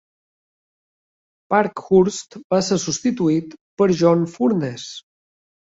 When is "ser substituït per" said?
2.71-3.91